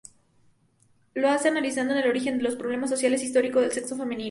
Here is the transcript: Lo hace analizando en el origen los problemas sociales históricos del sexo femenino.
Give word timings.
Lo 1.13 1.29
hace 1.29 1.49
analizando 1.49 1.93
en 1.93 1.99
el 1.99 2.09
origen 2.09 2.41
los 2.41 2.55
problemas 2.55 2.89
sociales 2.89 3.21
históricos 3.21 3.61
del 3.61 3.71
sexo 3.71 3.95
femenino. 3.95 4.19